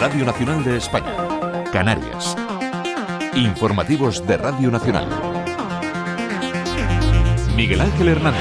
[0.00, 1.12] Radio Nacional de España,
[1.72, 2.36] Canarias.
[3.34, 5.08] Informativos de Radio Nacional.
[7.56, 8.40] Miguel Ángel Hernández.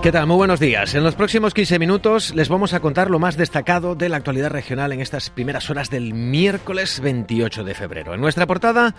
[0.00, 0.28] ¿Qué tal?
[0.28, 0.94] Muy buenos días.
[0.94, 4.50] En los próximos 15 minutos les vamos a contar lo más destacado de la actualidad
[4.50, 8.14] regional en estas primeras horas del miércoles 28 de febrero.
[8.14, 8.94] En nuestra portada,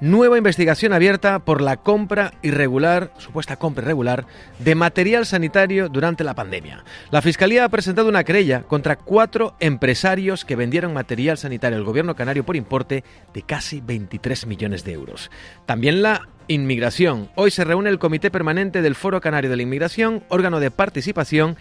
[0.00, 4.26] Nueva investigación abierta por la compra irregular, supuesta compra irregular,
[4.60, 6.84] de material sanitario durante la pandemia.
[7.10, 12.14] La Fiscalía ha presentado una querella contra cuatro empresarios que vendieron material sanitario al gobierno
[12.14, 13.02] canario por importe
[13.34, 15.32] de casi 23 millones de euros.
[15.66, 17.28] También la inmigración.
[17.34, 21.56] Hoy se reúne el Comité Permanente del Foro Canario de la Inmigración, órgano de participación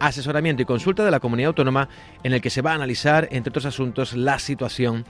[0.00, 1.88] asesoramiento y consulta de la comunidad autónoma
[2.22, 5.04] en el que se va a analizar, entre otros asuntos, la situación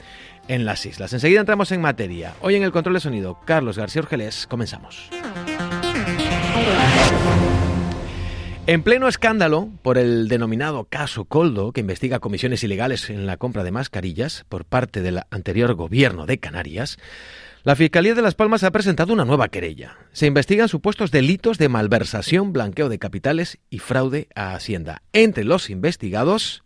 [0.48, 1.12] en las islas.
[1.12, 2.34] Enseguida entramos en materia.
[2.40, 5.10] Hoy en el control de sonido, Carlos García Orgelés, comenzamos.
[8.68, 13.64] En pleno escándalo por el denominado caso Coldo, que investiga comisiones ilegales en la compra
[13.64, 16.98] de mascarillas por parte del anterior gobierno de Canarias,
[17.68, 19.98] la Fiscalía de Las Palmas ha presentado una nueva querella.
[20.12, 25.02] Se investigan supuestos delitos de malversación, blanqueo de capitales y fraude a Hacienda.
[25.12, 26.64] Entre los investigados,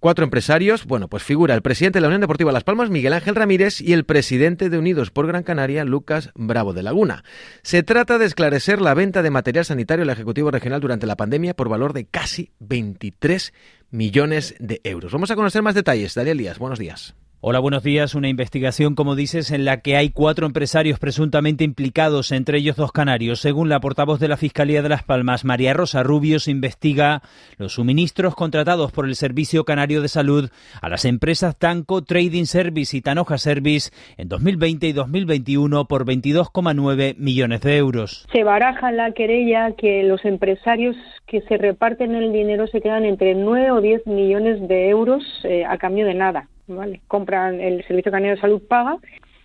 [0.00, 0.84] cuatro empresarios.
[0.84, 3.94] Bueno, pues figura el presidente de la Unión Deportiva Las Palmas, Miguel Ángel Ramírez, y
[3.94, 7.24] el presidente de Unidos por Gran Canaria, Lucas Bravo de Laguna.
[7.62, 11.54] Se trata de esclarecer la venta de material sanitario al Ejecutivo Regional durante la pandemia
[11.54, 13.54] por valor de casi 23
[13.90, 15.10] millones de euros.
[15.10, 16.12] Vamos a conocer más detalles.
[16.12, 17.14] Daría Elías, buenos días.
[17.40, 18.16] Hola, buenos días.
[18.16, 22.90] Una investigación, como dices, en la que hay cuatro empresarios presuntamente implicados, entre ellos dos
[22.90, 23.38] canarios.
[23.38, 27.22] Según la portavoz de la Fiscalía de Las Palmas, María Rosa Rubio, se investiga
[27.56, 30.50] los suministros contratados por el Servicio Canario de Salud
[30.82, 37.18] a las empresas Tanco Trading Service y Tanoja Service en 2020 y 2021 por 22,9
[37.18, 38.26] millones de euros.
[38.32, 40.96] Se baraja la querella que los empresarios
[41.28, 45.64] que se reparten el dinero se quedan entre 9 o 10 millones de euros eh,
[45.64, 46.48] a cambio de nada.
[46.68, 47.00] ¿Vale?
[47.08, 48.98] Compran, el Servicio Canario de Salud paga.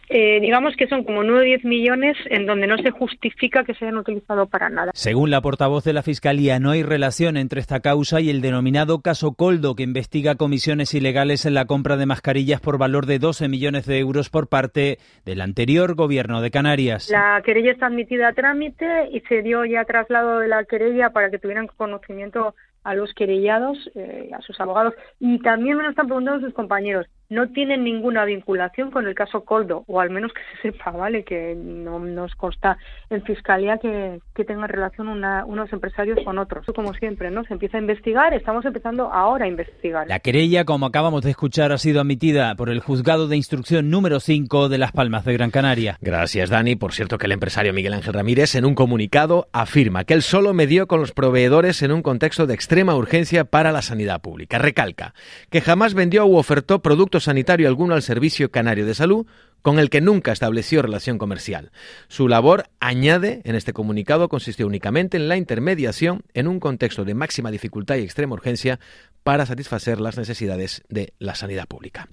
[0.10, 3.74] Eh, digamos que son como 9 o 10 millones en donde no se justifica que
[3.74, 4.92] se hayan utilizado para nada.
[4.94, 9.02] Según la portavoz de la Fiscalía, no hay relación entre esta causa y el denominado
[9.02, 13.48] caso Coldo, que investiga comisiones ilegales en la compra de mascarillas por valor de 12
[13.48, 17.10] millones de euros por parte del anterior gobierno de Canarias.
[17.10, 21.32] La querella está admitida a trámite y se dio ya traslado de la querella para
[21.32, 26.08] que tuvieran conocimiento a los querellados, eh, a sus abogados, y también me lo están
[26.08, 27.08] preguntando sus compañeros.
[27.34, 31.24] No tienen ninguna vinculación con el caso Coldo, o al menos que se sepa, ¿vale?
[31.24, 32.78] Que no nos consta
[33.10, 36.68] en fiscalía que, que tengan relación unos empresarios con otros.
[36.76, 37.44] Como siempre, ¿no?
[37.46, 40.08] Se empieza a investigar, estamos empezando ahora a investigar.
[40.08, 44.20] La querella, como acabamos de escuchar, ha sido admitida por el juzgado de instrucción número
[44.20, 45.98] 5 de Las Palmas de Gran Canaria.
[46.02, 46.76] Gracias, Dani.
[46.76, 50.54] Por cierto, que el empresario Miguel Ángel Ramírez, en un comunicado, afirma que él solo
[50.54, 54.60] medió con los proveedores en un contexto de extrema urgencia para la sanidad pública.
[54.60, 55.16] Recalca
[55.50, 59.26] que jamás vendió u ofertó producto sanitario alguno al Servicio Canario de Salud,
[59.64, 61.72] con el que nunca estableció relación comercial.
[62.10, 67.16] Su labor, añade en este comunicado, consistió únicamente en la intermediación en un contexto de
[67.16, 68.80] máxima dificultad y extrema urgencia
[69.24, 72.10] para satisfacer las necesidades de la sanidad pública.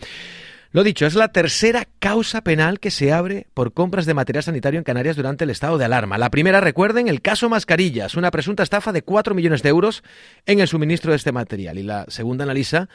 [0.72, 4.78] Lo dicho, es la tercera causa penal que se abre por compras de material sanitario
[4.78, 6.16] en Canarias durante el estado de alarma.
[6.16, 10.04] La primera, recuerden, el caso Mascarillas, una presunta estafa de 4 millones de euros
[10.46, 11.76] en el suministro de este material.
[11.76, 12.88] Y la segunda analiza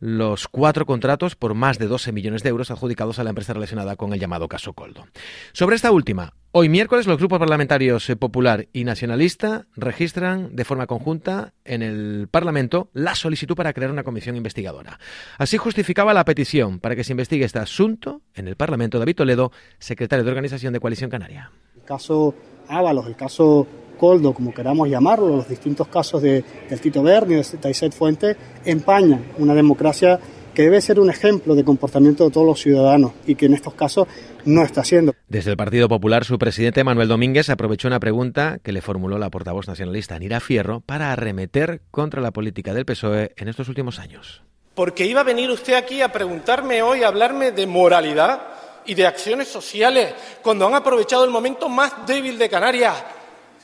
[0.00, 3.96] los cuatro contratos por más de 12 millones de euros adjudicados a la empresa relacionada
[3.96, 5.06] con el llamado caso Coldo.
[5.52, 10.86] Sobre esta última, hoy miércoles los grupos parlamentarios eh, Popular y Nacionalista registran de forma
[10.86, 14.98] conjunta en el Parlamento la solicitud para crear una comisión investigadora.
[15.36, 19.52] Así justificaba la petición para que se investigue este asunto en el Parlamento David Toledo,
[19.78, 21.52] secretario de Organización de Coalición Canaria.
[21.76, 22.34] El caso
[22.68, 23.66] Ábalos, el caso
[24.00, 28.34] Coldo, como queramos llamarlo, los distintos casos de, del Tito Berni, de Taiset Fuente,
[28.64, 30.18] empañan una democracia
[30.54, 33.74] que debe ser un ejemplo de comportamiento de todos los ciudadanos y que en estos
[33.74, 34.08] casos
[34.46, 35.12] no está siendo.
[35.28, 39.28] Desde el Partido Popular, su presidente Manuel Domínguez aprovechó una pregunta que le formuló la
[39.28, 44.42] portavoz nacionalista Anira Fierro para arremeter contra la política del PSOE en estos últimos años.
[44.74, 48.40] Porque iba a venir usted aquí a preguntarme hoy, a hablarme de moralidad
[48.86, 52.94] y de acciones sociales, cuando han aprovechado el momento más débil de Canarias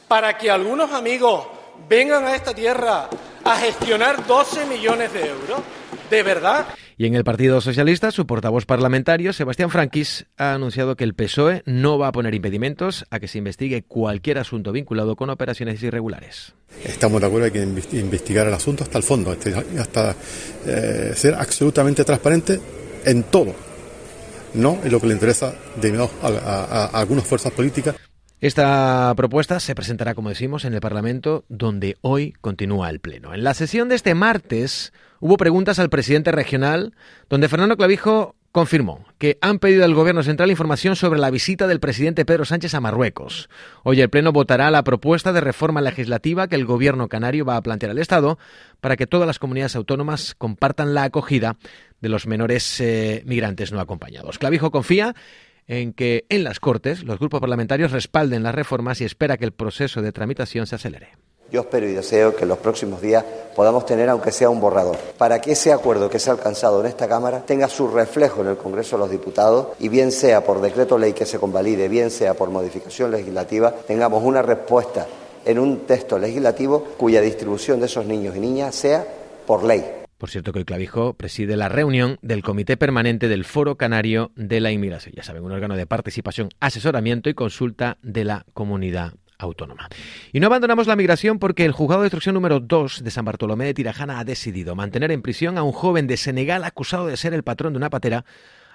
[0.08, 1.46] para que algunos amigos
[1.88, 3.08] vengan a esta tierra
[3.44, 5.60] a gestionar 12 millones de euros?
[6.10, 6.66] ¿De verdad?
[6.98, 11.62] Y en el Partido Socialista, su portavoz parlamentario, Sebastián Franquis, ha anunciado que el PSOE
[11.66, 16.54] no va a poner impedimentos a que se investigue cualquier asunto vinculado con operaciones irregulares.
[16.84, 20.16] Estamos de acuerdo en que investigar el asunto hasta el fondo, este, hasta
[20.64, 22.60] eh, ser absolutamente transparente
[23.04, 23.54] en todo,
[24.54, 27.94] no en lo que le interesa de a algunas fuerzas políticas
[28.40, 33.32] Esta propuesta se presentará, como decimos, en el Parlamento, donde hoy continúa el Pleno.
[33.32, 36.92] En la sesión de este martes hubo preguntas al presidente regional,
[37.30, 41.80] donde Fernando Clavijo confirmó que han pedido al Gobierno Central información sobre la visita del
[41.80, 43.50] presidente Pedro Sánchez a Marruecos.
[43.82, 47.62] Hoy el Pleno votará la propuesta de reforma legislativa que el Gobierno canario va a
[47.62, 48.38] plantear al Estado
[48.80, 51.56] para que todas las comunidades autónomas compartan la acogida
[52.00, 54.38] de los menores eh, migrantes no acompañados.
[54.38, 55.14] Clavijo confía
[55.66, 59.52] en que en las Cortes los grupos parlamentarios respalden las reformas y espera que el
[59.52, 61.10] proceso de tramitación se acelere.
[61.50, 63.24] Yo espero y deseo que en los próximos días
[63.54, 66.86] podamos tener, aunque sea un borrador, para que ese acuerdo que se ha alcanzado en
[66.86, 70.60] esta Cámara tenga su reflejo en el Congreso de los Diputados y bien sea por
[70.60, 75.06] decreto ley que se convalide, bien sea por modificación legislativa, tengamos una respuesta
[75.44, 79.06] en un texto legislativo cuya distribución de esos niños y niñas sea
[79.46, 79.84] por ley.
[80.18, 84.60] Por cierto que el clavijo preside la reunión del Comité Permanente del Foro Canario de
[84.60, 85.14] la Inmigración.
[85.14, 89.90] Ya saben, un órgano de participación, asesoramiento y consulta de la comunidad autónoma.
[90.32, 93.66] Y no abandonamos la migración porque el juzgado de instrucción número 2 de San Bartolomé
[93.66, 97.34] de Tirajana ha decidido mantener en prisión a un joven de Senegal acusado de ser
[97.34, 98.24] el patrón de una patera,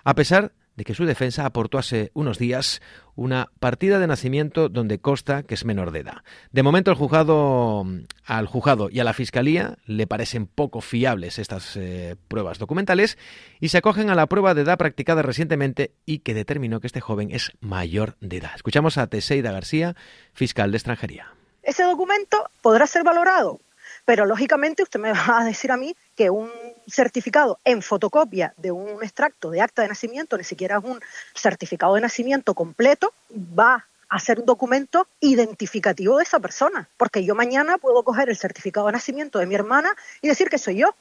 [0.03, 2.81] a pesar de que su defensa aportó hace unos días
[3.15, 6.23] una partida de nacimiento donde consta que es menor de edad.
[6.51, 7.85] De momento, el juzgado,
[8.25, 13.17] al juzgado y a la fiscalía le parecen poco fiables estas eh, pruebas documentales
[13.59, 17.01] y se acogen a la prueba de edad practicada recientemente y que determinó que este
[17.01, 18.51] joven es mayor de edad.
[18.55, 19.95] Escuchamos a Teseida García,
[20.33, 21.33] fiscal de extranjería.
[21.63, 23.59] Ese documento podrá ser valorado,
[24.05, 26.49] pero lógicamente usted me va a decir a mí que un
[26.87, 30.99] certificado en fotocopia de un extracto de acta de nacimiento, ni siquiera es un
[31.33, 37.33] certificado de nacimiento completo, va a ser un documento identificativo de esa persona, porque yo
[37.33, 40.93] mañana puedo coger el certificado de nacimiento de mi hermana y decir que soy yo.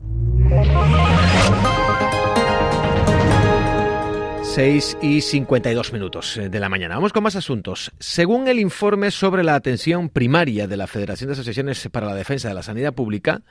[4.55, 6.97] 6 y 52 minutos de la mañana.
[6.97, 7.93] Vamos con más asuntos.
[8.01, 12.49] Según el informe sobre la atención primaria de la Federación de Asociaciones para la Defensa
[12.49, 13.43] de la Sanidad Pública,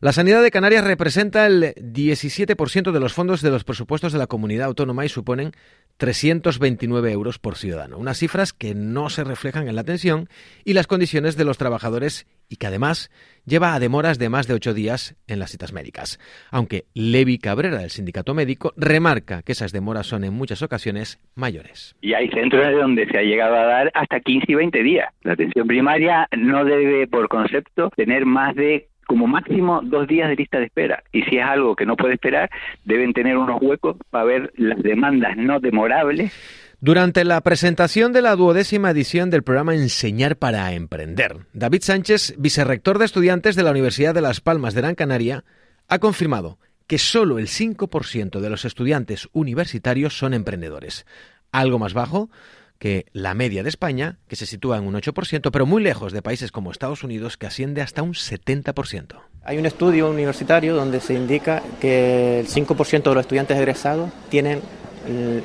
[0.00, 4.26] la sanidad de Canarias representa el 17% de los fondos de los presupuestos de la
[4.26, 5.52] comunidad autónoma y suponen
[5.96, 7.96] 329 euros por ciudadano.
[7.96, 10.28] Unas cifras que no se reflejan en la atención
[10.66, 13.10] y las condiciones de los trabajadores y que además
[13.44, 16.18] lleva a demoras de más de ocho días en las citas médicas.
[16.50, 21.96] Aunque Levi Cabrera, del sindicato médico, remarca que esas demoras son en muchas ocasiones mayores.
[22.00, 25.08] Y hay centros donde se ha llegado a dar hasta 15 y 20 días.
[25.22, 30.36] La atención primaria no debe, por concepto, tener más de como máximo dos días de
[30.36, 31.02] lista de espera.
[31.12, 32.50] Y si es algo que no puede esperar,
[32.84, 36.32] deben tener unos huecos para ver las demandas no demorables.
[36.80, 42.98] Durante la presentación de la duodécima edición del programa Enseñar para Emprender, David Sánchez, vicerrector
[42.98, 45.44] de estudiantes de la Universidad de Las Palmas de Gran Canaria,
[45.88, 51.06] ha confirmado que solo el 5% de los estudiantes universitarios son emprendedores,
[51.50, 52.28] algo más bajo
[52.78, 56.20] que la media de España, que se sitúa en un 8%, pero muy lejos de
[56.20, 59.18] países como Estados Unidos, que asciende hasta un 70%.
[59.44, 64.60] Hay un estudio universitario donde se indica que el 5% de los estudiantes egresados tienen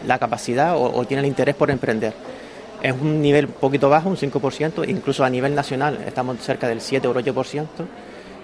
[0.06, 2.14] la capacidad o, tienen el interés por emprender.
[2.82, 6.82] Es un nivel un poquito bajo, un 5%, incluso a nivel nacional estamos cerca del
[6.82, 7.68] 7 o 8%,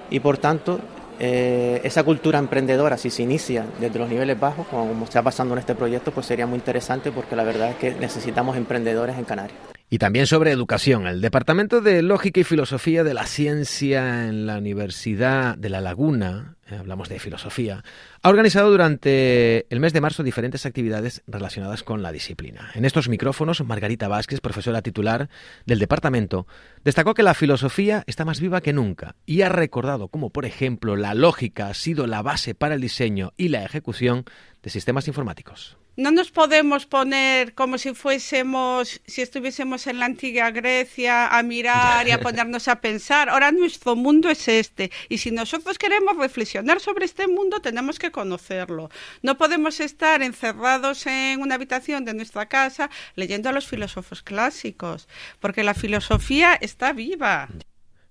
[0.10, 0.80] y por tanto
[1.20, 5.60] eh, esa cultura emprendedora, si se inicia desde los niveles bajos, como está pasando en
[5.60, 9.77] este proyecto, pues sería muy interesante porque la verdad es que necesitamos emprendedores en Canarias.
[9.90, 11.08] Y también sobre educación.
[11.08, 16.58] El Departamento de Lógica y Filosofía de la Ciencia en la Universidad de La Laguna,
[16.70, 17.86] eh, hablamos de filosofía,
[18.22, 22.70] ha organizado durante el mes de marzo diferentes actividades relacionadas con la disciplina.
[22.74, 25.30] En estos micrófonos, Margarita Vázquez, profesora titular
[25.66, 26.48] del departamento,
[26.84, 30.98] destacó que la filosofía está más viva que nunca y ha recordado cómo, por ejemplo,
[30.98, 34.26] la lógica ha sido la base para el diseño y la ejecución
[34.62, 40.52] de sistemas informáticos no nos podemos poner como si fuésemos, si estuviésemos en la antigua
[40.52, 43.30] Grecia a mirar y a ponernos a pensar.
[43.30, 44.92] Ahora nuestro mundo es este.
[45.10, 48.90] Y si nosotros queremos reflexionar sobre este mundo, tenemos que conocerlo.
[49.24, 55.08] No podemos estar encerrados en una habitación de nuestra casa leyendo a los filósofos clásicos,
[55.40, 57.50] porque la filosofía está viva.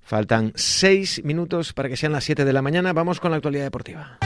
[0.02, 2.92] Faltan seis minutos para que sean las siete de la mañana.
[2.92, 4.18] Vamos con la actualidad deportiva.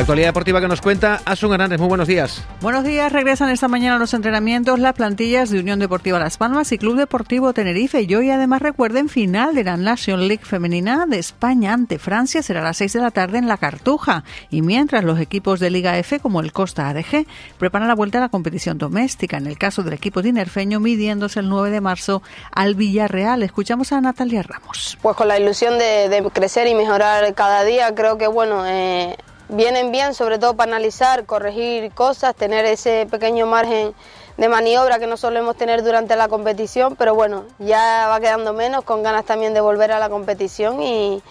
[0.00, 1.78] Actualidad deportiva que nos cuenta Asun Hernández.
[1.78, 2.42] Muy buenos días.
[2.62, 3.12] Buenos días.
[3.12, 7.52] Regresan esta mañana los entrenamientos las plantillas de Unión Deportiva Las Palmas y Club Deportivo
[7.52, 8.00] Tenerife.
[8.00, 12.42] Y hoy además recuerden final de la Nation League femenina de España ante Francia.
[12.42, 14.24] Será a las 6 de la tarde en La Cartuja.
[14.48, 17.26] Y mientras los equipos de Liga F como el Costa ADG
[17.58, 19.36] preparan la vuelta a la competición doméstica.
[19.36, 23.42] En el caso del equipo tinerfeño midiéndose el 9 de marzo al Villarreal.
[23.42, 24.96] Escuchamos a Natalia Ramos.
[25.02, 27.94] Pues con la ilusión de, crecer y mejorar cada día.
[27.94, 28.64] Creo que bueno...
[28.66, 29.14] Eh
[29.50, 33.94] vienen bien, sobre todo para analizar, corregir cosas, tener ese pequeño margen
[34.36, 38.84] de maniobra que no solemos tener durante la competición, pero bueno, ya va quedando menos,
[38.84, 41.22] con ganas también de volver a la competición y,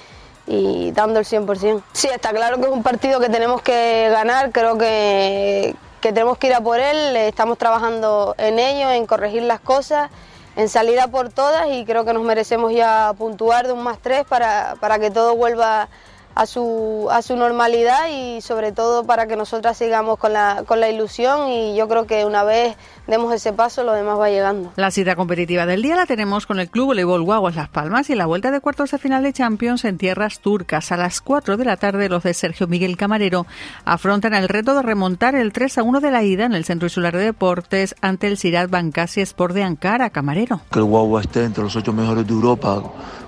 [0.94, 1.84] dando el 100%.
[1.94, 6.38] Sí, está claro que es un partido que tenemos que ganar, creo que, que tenemos
[6.38, 10.10] que ir a por él, estamos trabajando en ello, en corregir las cosas,
[10.56, 14.00] en salir a por todas y creo que nos merecemos ya puntuar de un más
[14.00, 15.88] tres para, para que todo vuelva
[16.36, 20.80] a su, a su normalidad y sobre todo para que nosotras sigamos con la, con
[20.80, 22.76] la ilusión y yo creo que una vez
[23.08, 24.72] demos ese paso lo demás va llegando.
[24.76, 28.16] La cita competitiva del día la tenemos con el Club Voleibol Guaguas Las Palmas y
[28.16, 30.92] la vuelta de cuartos de final de Champions en tierras turcas.
[30.92, 33.46] A las 4 de la tarde los de Sergio Miguel Camarero
[33.86, 36.86] afrontan el reto de remontar el 3 a 1 de la ida en el Centro
[36.86, 40.62] Insular de Deportes ante el Sirat Bancasi Sport de Ankara, Camarero.
[40.72, 42.82] Que el Guagua esté entre los ocho mejores de Europa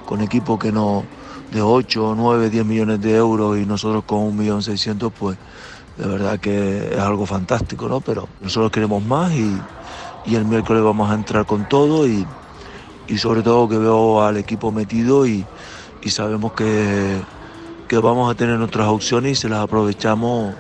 [0.05, 1.03] con equipo que no
[1.51, 5.37] de 8, 9, 10 millones de euros y nosotros con 1.600.000, pues
[5.97, 7.99] de verdad que es algo fantástico, ¿no?
[8.01, 9.57] Pero nosotros queremos más y,
[10.25, 12.25] y el miércoles vamos a entrar con todo y,
[13.07, 15.45] y sobre todo que veo al equipo metido y,
[16.01, 17.21] y sabemos que,
[17.87, 20.55] que vamos a tener nuestras opciones y se las aprovechamos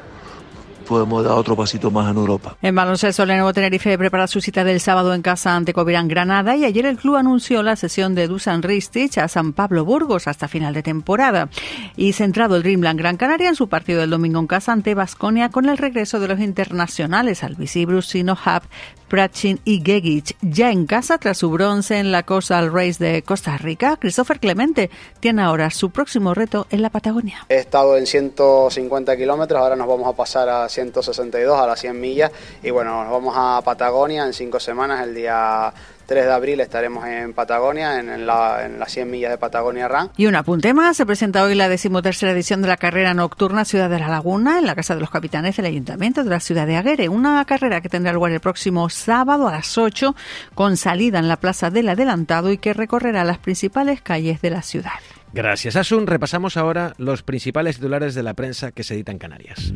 [0.91, 2.57] podemos dar otro pasito más en Europa.
[2.61, 6.65] En baloncesto, Lenovo Tenerife prepara su cita del sábado en casa ante Covirán Granada y
[6.65, 10.73] ayer el club anunció la sesión de Dusan Ristich a San Pablo Burgos hasta final
[10.73, 11.49] de temporada.
[11.95, 15.49] Y centrado el Dreamland Gran Canaria en su partido del domingo en casa ante Basconia
[15.49, 18.63] con el regreso de los internacionales Albici Sino Hub,
[19.07, 20.37] Prachin y Gegic.
[20.41, 24.89] Ya en casa, tras su bronce en la Coastal Race de Costa Rica, Christopher Clemente
[25.19, 27.45] tiene ahora su próximo reto en la Patagonia.
[27.49, 31.99] He estado en 150 kilómetros, ahora nos vamos a pasar a 162, a las 100
[31.99, 32.31] millas,
[32.63, 35.73] y bueno, nos vamos a Patagonia en cinco semanas, el día
[36.11, 40.09] 3 de abril estaremos en Patagonia, en, la, en las 100 millas de Patagonia Run.
[40.17, 43.89] Y un apunte más, se presenta hoy la decimotercera edición de la carrera nocturna Ciudad
[43.89, 46.75] de la Laguna en la Casa de los Capitanes del Ayuntamiento de la Ciudad de
[46.75, 47.07] Aguere.
[47.07, 50.13] Una carrera que tendrá lugar el próximo sábado a las 8
[50.53, 54.63] con salida en la Plaza del Adelantado y que recorrerá las principales calles de la
[54.63, 54.99] ciudad.
[55.31, 56.07] Gracias, Asun.
[56.07, 59.73] Repasamos ahora los principales titulares de la prensa que se edita en Canarias.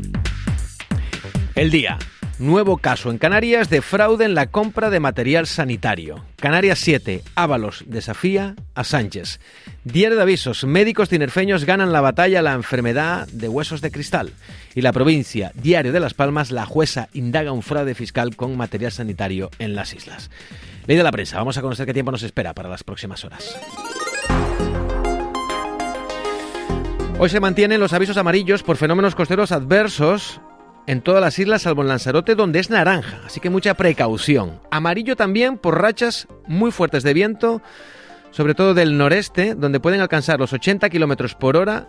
[1.56, 1.98] El día.
[2.38, 6.26] Nuevo caso en Canarias de fraude en la compra de material sanitario.
[6.36, 7.24] Canarias 7.
[7.34, 9.40] Ábalos desafía a Sánchez.
[9.86, 10.66] Diario de avisos.
[10.66, 14.34] Médicos tinerfeños ganan la batalla a la enfermedad de huesos de cristal.
[14.76, 15.54] Y la provincia.
[15.56, 16.52] Diario de Las Palmas.
[16.52, 20.30] La jueza indaga un fraude fiscal con material sanitario en las islas.
[20.88, 21.38] Ley de la prensa.
[21.38, 23.58] Vamos a conocer qué tiempo nos espera para las próximas horas.
[27.18, 30.42] Hoy se mantienen los avisos amarillos por fenómenos costeros adversos
[30.88, 34.60] en todas las islas salvo en Lanzarote donde es naranja, así que mucha precaución.
[34.72, 37.62] Amarillo también por rachas muy fuertes de viento,
[38.32, 41.88] sobre todo del noreste, donde pueden alcanzar los 80 kilómetros por hora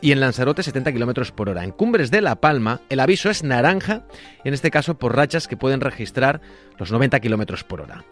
[0.00, 1.64] y en Lanzarote 70 kilómetros por hora.
[1.64, 4.04] En Cumbres de La Palma el aviso es naranja,
[4.44, 6.40] en este caso por rachas que pueden registrar
[6.78, 8.04] los 90 kilómetros por hora.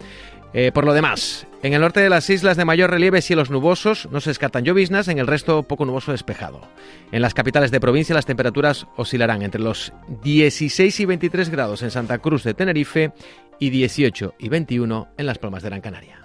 [0.54, 4.08] Eh, por lo demás, en el norte de las islas de mayor relieve cielos nubosos,
[4.10, 6.60] no se descartan lloviznas, en el resto poco nuboso despejado.
[7.12, 11.90] En las capitales de provincia las temperaturas oscilarán entre los 16 y 23 grados en
[11.90, 13.12] Santa Cruz de Tenerife
[13.58, 16.18] y 18 y 21 en las Palmas de Gran Canaria.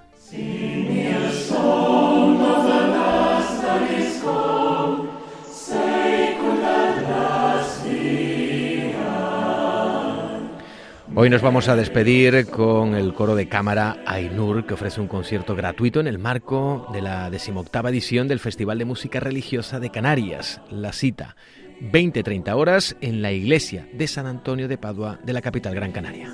[11.16, 15.56] Hoy nos vamos a despedir con el coro de cámara Ainur, que ofrece un concierto
[15.56, 20.60] gratuito en el marco de la decimoctava edición del Festival de Música Religiosa de Canarias.
[20.72, 21.36] La cita,
[21.82, 26.34] 20-30 horas en la iglesia de San Antonio de Padua de la capital Gran Canaria.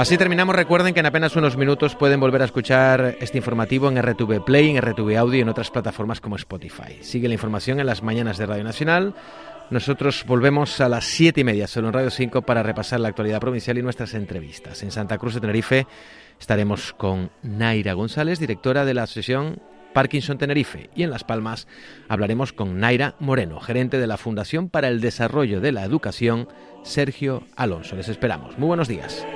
[0.00, 0.56] Así terminamos.
[0.56, 4.70] Recuerden que en apenas unos minutos pueden volver a escuchar este informativo en RTV Play,
[4.70, 6.96] en RTV Audio y en otras plataformas como Spotify.
[7.02, 9.14] Sigue la información en las mañanas de Radio Nacional.
[9.68, 13.40] Nosotros volvemos a las siete y media, solo en Radio 5, para repasar la actualidad
[13.40, 14.82] provincial y nuestras entrevistas.
[14.82, 15.86] En Santa Cruz de Tenerife
[16.40, 19.60] estaremos con Naira González, directora de la Asociación
[19.92, 20.88] Parkinson Tenerife.
[20.96, 21.68] Y en Las Palmas
[22.08, 26.48] hablaremos con Naira Moreno, gerente de la Fundación para el Desarrollo de la Educación,
[26.84, 27.96] Sergio Alonso.
[27.96, 28.56] Les esperamos.
[28.56, 29.26] Muy buenos días.